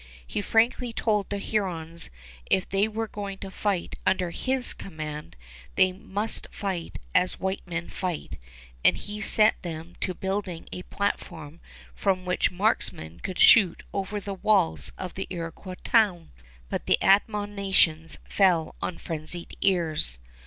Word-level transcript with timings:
He 0.25 0.41
frankly 0.41 0.91
told 0.91 1.29
the 1.29 1.37
Hurons 1.37 2.09
if 2.49 2.67
they 2.67 2.87
were 2.87 3.07
going 3.07 3.37
to 3.37 3.51
fight 3.51 3.97
under 4.03 4.31
his 4.31 4.73
command, 4.73 5.35
they 5.75 5.91
must 5.93 6.47
fight 6.49 6.97
as 7.13 7.39
white 7.39 7.61
men 7.67 7.87
fight; 7.87 8.39
and 8.83 8.97
he 8.97 9.21
set 9.21 9.61
them 9.61 9.93
to 9.99 10.15
building 10.15 10.67
a 10.71 10.81
platform 10.81 11.59
from 11.93 12.25
which 12.25 12.49
marksmen 12.49 13.19
could 13.19 13.37
shoot 13.37 13.83
over 13.93 14.19
the 14.19 14.33
walls 14.33 14.91
of 14.97 15.13
the 15.13 15.27
Iroquois 15.29 15.75
town. 15.83 16.31
But 16.67 16.87
the 16.87 16.97
admonitions 17.03 18.17
fell 18.27 18.73
on 18.81 18.97
frenzied 18.97 19.55
ears. 19.61 20.19